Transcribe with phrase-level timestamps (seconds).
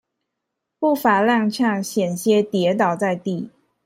[0.79, 3.51] 步伐踉蹌險些跌倒在地